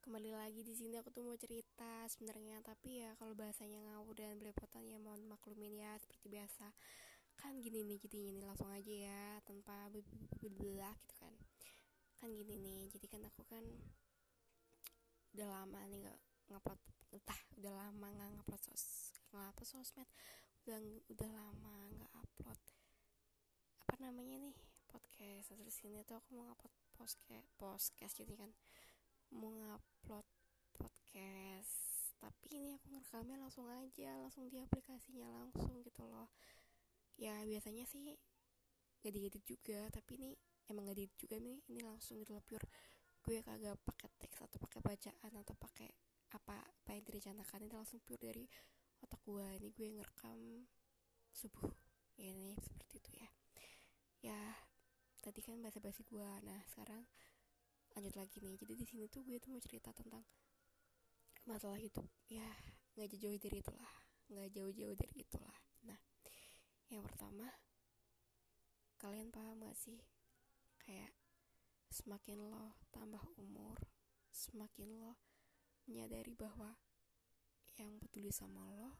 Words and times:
kembali 0.00 0.32
lagi 0.32 0.64
di 0.64 0.72
sini 0.72 0.96
aku 0.96 1.12
tuh 1.12 1.20
mau 1.20 1.36
cerita 1.36 2.08
sebenarnya 2.08 2.64
tapi 2.64 3.04
ya 3.04 3.12
kalau 3.20 3.36
bahasanya 3.36 3.84
ngawur 3.84 4.16
dan 4.16 4.40
belepotan 4.40 4.88
ya 4.88 4.96
mohon 4.96 5.20
maklumin 5.28 5.76
ya 5.76 5.92
seperti 6.00 6.32
biasa. 6.32 6.72
Kan 7.36 7.60
gini 7.60 7.84
nih 7.84 8.00
jadi 8.08 8.32
ini 8.32 8.40
langsung 8.40 8.72
aja 8.72 8.88
ya 8.88 9.24
tanpa 9.44 9.92
belah 10.40 10.96
gitu 11.04 11.14
kan. 11.20 11.36
Kan 12.16 12.32
gini 12.32 12.56
nih 12.56 12.88
jadi 12.96 13.06
kan 13.12 13.28
aku 13.28 13.44
kan 13.44 13.60
udah 15.36 15.48
lama 15.52 15.80
nih 15.84 16.00
nggak 16.00 16.18
ngupload 16.48 16.80
entah 17.12 17.40
udah 17.60 17.72
lama 17.76 18.06
nggak 18.08 18.28
ngupload 18.40 18.62
sos 18.72 19.14
nggak 19.30 19.46
apa 19.52 19.62
sosmed 19.62 20.08
udah 20.66 20.78
udah 21.12 21.30
lama 21.30 21.76
nggak 21.92 22.12
upload 22.16 22.60
apa 23.84 23.94
namanya 24.00 24.48
nih 24.48 24.56
podcast. 24.88 25.52
Terus 25.52 25.76
ini 25.84 26.00
tuh 26.08 26.16
aku 26.16 26.40
mau 26.40 26.48
ngupload 26.48 26.72
podcast 26.96 27.48
podcast 27.60 28.14
jadi 28.16 28.32
kan 28.40 28.50
mau 29.30 29.50
ngupload 29.50 30.26
podcast. 30.74 31.74
Tapi 32.18 32.46
ini 32.52 32.74
aku 32.76 32.90
ngerekamnya 32.92 33.38
langsung 33.38 33.70
aja 33.70 34.18
langsung 34.18 34.50
di 34.50 34.58
aplikasinya 34.58 35.30
langsung 35.30 35.80
gitu 35.86 36.02
loh. 36.04 36.28
Ya 37.16 37.38
biasanya 37.46 37.86
sih 37.86 38.18
gak 39.00 39.12
diedit 39.16 39.40
juga 39.46 39.88
tapi 39.88 40.20
ini 40.20 40.30
emang 40.68 40.90
gak 40.90 40.98
diedit 40.98 41.16
juga 41.16 41.36
nih. 41.38 41.62
Ini 41.70 41.80
langsung 41.86 42.18
gitu 42.20 42.34
loh 42.34 42.44
pure. 42.44 42.66
Gue 43.22 43.38
kagak 43.44 43.78
pakai 43.86 44.10
teks 44.18 44.42
atau 44.42 44.58
pakai 44.58 44.80
bacaan 44.82 45.32
atau 45.38 45.54
pakai 45.54 45.88
apa 46.34 46.58
apa 46.60 46.90
yang 46.92 47.04
direncanakan. 47.06 47.70
Ini 47.70 47.74
langsung 47.74 48.02
pure 48.02 48.20
dari 48.20 48.44
otak 49.00 49.22
gue 49.24 49.46
ini 49.62 49.68
gue 49.70 49.88
ngerekam 49.94 50.66
subuh. 51.30 51.70
Ya 52.18 52.34
ini 52.34 52.58
seperti 52.58 52.98
itu 52.98 53.10
ya. 53.14 53.28
Ya 54.20 54.40
tadi 55.20 55.40
kan 55.44 55.60
bahasa 55.60 55.78
basi 55.78 56.00
gue 56.08 56.30
nah 56.44 56.60
sekarang 56.72 57.04
lanjut 57.96 58.14
lagi 58.14 58.38
nih. 58.42 58.54
Jadi 58.60 58.74
di 58.78 58.86
sini 58.86 59.04
tuh 59.10 59.22
gue 59.26 59.38
tuh 59.42 59.50
mau 59.54 59.62
cerita 59.62 59.90
tentang 59.90 60.22
masalah 61.46 61.78
hidup. 61.80 62.06
Ya 62.30 62.46
nggak 62.94 63.16
jauh 63.16 63.38
dari 63.38 63.58
itulah. 63.62 63.94
Nggak 64.30 64.48
jauh-jauh 64.54 64.96
dari 64.96 65.14
itulah. 65.26 65.58
Nah 65.86 65.98
yang 66.90 67.02
pertama 67.06 67.46
kalian 69.00 69.32
paham 69.32 69.64
gak 69.64 69.78
sih? 69.78 70.02
Kayak 70.82 71.14
semakin 71.90 72.38
lo 72.46 72.78
tambah 72.92 73.22
umur 73.40 73.80
semakin 74.30 74.94
lo 74.94 75.18
menyadari 75.90 76.32
bahwa 76.38 76.78
yang 77.76 77.98
peduli 77.98 78.30
sama 78.30 78.62
lo 78.70 78.94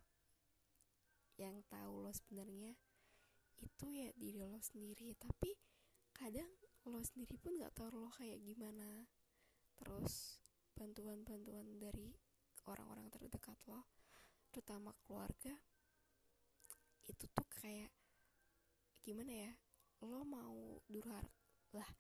yang 1.38 1.62
tahu 1.70 2.04
lo 2.04 2.12
sebenarnya 2.12 2.76
itu 3.60 3.86
ya 3.88 4.08
diri 4.16 4.44
lo 4.44 4.60
sendiri. 4.60 5.16
Tapi 5.16 5.56
kadang 6.12 6.48
lo 6.88 7.00
sendiri 7.04 7.36
pun 7.36 7.58
nggak 7.60 7.76
tahu 7.76 7.92
lo 7.92 8.08
kayak 8.14 8.40
gimana. 8.40 9.04
Terus 9.76 10.40
bantuan-bantuan 10.76 11.76
dari 11.76 12.16
orang-orang 12.68 13.12
terdekat 13.12 13.58
lo 13.68 13.88
terutama 14.50 14.90
keluarga 15.06 15.54
itu 17.06 17.24
tuh 17.28 17.48
kayak 17.60 17.92
gimana 19.02 19.32
ya? 19.48 19.52
Lo 20.00 20.24
mau 20.24 20.80
durhar 20.88 21.28
lah 21.76 21.90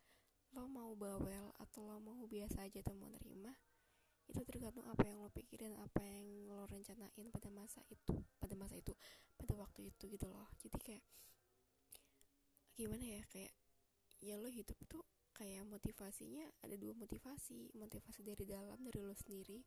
lo 0.50 0.66
mau 0.66 0.98
bawel 0.98 1.54
atau 1.62 1.86
lo 1.86 2.02
mau 2.02 2.26
biasa 2.26 2.66
aja 2.66 2.82
tuh 2.82 2.96
mau 2.98 3.06
nerima 3.06 3.54
itu 4.26 4.42
tergantung 4.46 4.86
apa 4.86 5.06
yang 5.06 5.22
lo 5.22 5.30
pikirin 5.30 5.74
apa 5.78 6.02
yang 6.06 6.26
lo 6.46 6.66
rencanain 6.66 7.30
pada 7.30 7.50
masa 7.50 7.82
itu 7.90 8.14
pada 8.38 8.54
masa 8.54 8.78
itu 8.78 8.94
pada 9.34 9.54
waktu 9.58 9.90
itu 9.90 10.06
gitu 10.06 10.26
loh. 10.30 10.46
Jadi 10.62 10.78
kayak 10.78 11.04
gimana 12.78 13.02
ya? 13.02 13.22
Kayak 13.26 13.50
ya 14.20 14.36
lo 14.36 14.48
hidup 14.48 14.76
tuh 14.88 15.04
kayak 15.32 15.64
motivasinya 15.64 16.44
ada 16.60 16.76
dua 16.76 16.92
motivasi 16.92 17.72
motivasi 17.72 18.20
dari 18.20 18.44
dalam 18.44 18.76
dari 18.80 19.00
lo 19.00 19.16
sendiri 19.16 19.64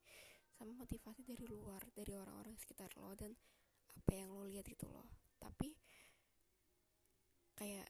sama 0.54 0.78
motivasi 0.78 1.26
dari 1.26 1.46
luar 1.50 1.82
dari 1.98 2.14
orang-orang 2.14 2.54
sekitar 2.62 2.94
lo 3.02 3.18
dan 3.18 3.34
apa 3.98 4.12
yang 4.14 4.30
lo 4.34 4.46
lihat 4.46 4.70
itu 4.70 4.86
lo 4.86 5.10
tapi 5.42 5.74
kayak 7.58 7.90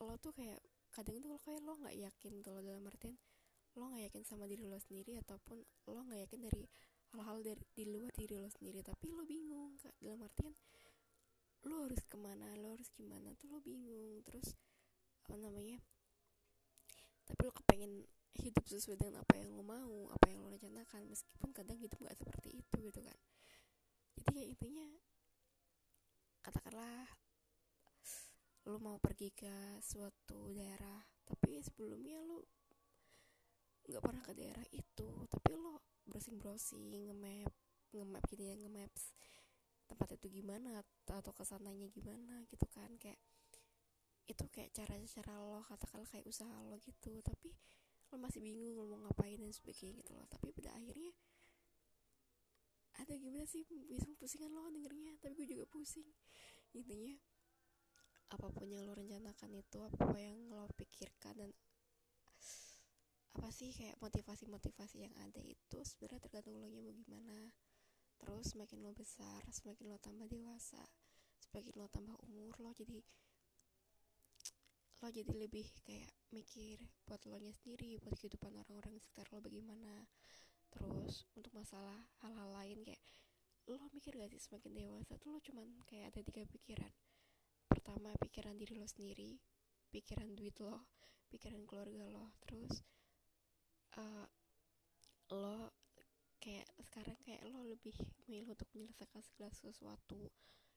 lo 0.00 0.14
tuh 0.22 0.30
kayak 0.34 0.62
kadang 0.94 1.18
tuh 1.18 1.34
lo 1.34 1.38
kayak 1.42 1.60
lo 1.66 1.74
nggak 1.78 1.98
yakin 1.98 2.32
tuh 2.46 2.54
lo 2.54 2.60
dalam 2.62 2.86
artian 2.86 3.18
lo 3.74 3.90
nggak 3.90 4.10
yakin 4.10 4.22
sama 4.22 4.46
diri 4.46 4.66
lo 4.66 4.78
sendiri 4.78 5.18
ataupun 5.18 5.62
lo 5.90 6.00
nggak 6.06 6.26
yakin 6.26 6.40
dari 6.46 6.62
hal-hal 7.10 7.42
dari 7.42 7.62
di 7.74 7.84
luar 7.90 8.14
diri 8.14 8.38
lo 8.38 8.50
sendiri. 8.50 8.86
Tapi 8.86 9.10
lo 9.10 9.26
bingung 9.26 9.78
kak. 9.82 9.94
Dalam 9.98 10.22
artian 10.22 10.54
lo 11.66 11.84
harus 11.84 12.02
ke 12.08 12.16
mana 12.16 12.56
lo 12.56 12.72
harus 12.72 12.88
gimana 12.94 13.34
tuh 13.34 13.50
lo 13.50 13.58
bingung. 13.58 14.22
Terus 14.22 14.54
apa 15.30 15.38
namanya 15.38 15.78
tapi 17.22 17.46
lo 17.46 17.54
kepengen 17.54 18.02
hidup 18.42 18.66
sesuai 18.66 18.98
dengan 18.98 19.22
apa 19.22 19.38
yang 19.38 19.54
lo 19.54 19.62
mau 19.62 20.10
apa 20.10 20.26
yang 20.26 20.42
lo 20.42 20.50
rencanakan 20.50 21.06
meskipun 21.06 21.54
kadang 21.54 21.78
hidup 21.78 21.94
gak 22.02 22.18
seperti 22.18 22.58
itu 22.58 22.76
gitu 22.90 22.98
kan. 23.06 23.18
Jadi 24.18 24.34
ya 24.34 24.44
intinya 24.50 24.86
katakanlah 26.42 27.06
lo 28.66 28.82
mau 28.82 28.98
pergi 28.98 29.30
ke 29.30 29.78
suatu 29.78 30.50
daerah 30.50 30.98
tapi 31.22 31.62
sebelumnya 31.62 32.18
lo 32.26 32.50
nggak 33.86 34.02
pernah 34.02 34.22
ke 34.26 34.32
daerah 34.34 34.66
itu 34.74 35.08
tapi 35.30 35.54
lo 35.54 35.78
browsing 36.02 36.42
browsing 36.42 36.82
nge-map 36.90 37.54
nge-map 37.94 38.22
gini 38.26 38.50
ya 38.50 38.54
nge-maps 38.58 39.14
tempat 39.90 40.18
itu 40.18 40.42
gimana 40.42 40.82
atau 41.10 41.34
ke 41.34 41.42
sananya 41.42 41.90
gimana 41.90 42.46
gitu 42.46 42.66
kan. 42.70 42.94
Kayak 42.94 43.18
itu 44.28 44.44
kayak 44.50 44.74
cara-cara 44.74 45.34
lo 45.40 45.62
katakan 45.64 46.04
kayak 46.08 46.26
usaha 46.26 46.52
lo 46.66 46.76
gitu. 46.82 47.20
Tapi 47.24 47.54
lo 48.10 48.16
masih 48.18 48.42
bingung 48.42 48.74
lo 48.74 48.84
mau 48.90 49.06
ngapain 49.06 49.38
dan 49.38 49.52
sebagainya 49.54 50.02
gitu 50.02 50.12
loh. 50.16 50.26
Tapi 50.26 50.50
pada 50.50 50.74
akhirnya 50.74 51.12
ada 53.00 53.12
gimana 53.16 53.46
sih? 53.48 53.64
Bisa 53.64 54.10
pusingan 54.18 54.52
lo 54.52 54.68
dengernya 54.68 55.16
tapi 55.22 55.32
gue 55.38 55.46
juga 55.48 55.64
pusing. 55.70 56.08
Intinya 56.76 57.16
apa 58.30 58.46
pun 58.50 58.66
yang 58.70 58.86
lo 58.86 58.94
rencanakan 58.94 59.58
itu 59.58 59.78
apa 59.82 60.18
yang 60.18 60.38
lo 60.54 60.70
pikirkan 60.78 61.34
dan 61.34 61.50
apa 63.30 63.48
sih 63.54 63.70
kayak 63.70 63.98
motivasi-motivasi 64.02 65.06
yang 65.06 65.14
ada 65.22 65.38
itu 65.42 65.78
sebenarnya 65.86 66.20
tergantung 66.22 66.58
lo 66.58 66.66
nya 66.66 66.82
mau 66.82 66.94
gimana. 66.94 67.50
Terus 68.20 68.52
semakin 68.52 68.84
lo 68.84 68.92
besar 68.92 69.40
semakin 69.48 69.90
lo 69.90 69.96
tambah 69.96 70.28
dewasa 70.28 70.84
semakin 71.40 71.74
lo 71.74 71.90
tambah 71.90 72.14
umur 72.28 72.54
lo 72.62 72.70
jadi 72.76 73.02
lo 75.00 75.08
jadi 75.08 75.32
lebih 75.32 75.64
kayak 75.88 76.12
mikir 76.28 76.76
buat 77.08 77.24
lo 77.24 77.40
nya 77.40 77.56
sendiri 77.56 77.96
buat 78.04 78.20
kehidupan 78.20 78.52
orang-orang 78.52 79.00
sekitar 79.00 79.24
lo 79.32 79.40
bagaimana. 79.40 80.04
Terus 80.70 81.24
untuk 81.34 81.50
masalah 81.56 81.96
hal-hal 82.20 82.52
lain 82.52 82.84
kayak 82.84 83.00
lo 83.70 83.80
mikir 83.96 84.12
gak 84.18 84.28
sih 84.28 84.42
semakin 84.42 84.76
dewasa 84.76 85.16
tuh 85.16 85.32
lo 85.32 85.40
cuman 85.40 85.66
kayak 85.88 86.12
ada 86.12 86.20
tiga 86.20 86.44
pikiran. 86.44 86.92
Pertama 87.66 88.12
pikiran 88.20 88.54
diri 88.60 88.76
lo 88.76 88.84
sendiri 88.84 89.40
pikiran 89.90 90.36
duit 90.38 90.54
lo 90.62 90.86
pikiran 91.32 91.64
keluarga 91.64 92.04
lo. 92.06 92.36
Terus 92.44 92.84
uh, 93.98 94.26
lo 95.34 95.74
kayak 96.40 96.68
sekarang 96.80 97.18
kayak 97.24 97.42
lo 97.48 97.64
lebih 97.64 97.96
milih 98.28 98.52
untuk 98.52 98.68
menyelesaikan 98.76 99.24
segala 99.24 99.52
sesuatu. 99.56 100.30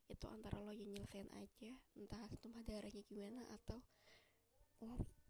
Itu 0.07 0.25
antara 0.27 0.59
lo 0.59 0.71
yang 0.71 0.89
nyelesain 0.95 1.29
aja 1.35 1.71
entah 1.95 2.23
tumpah 2.39 2.63
darahnya 2.63 3.03
gimana 3.07 3.43
atau 3.51 3.79
glory. 4.87 5.22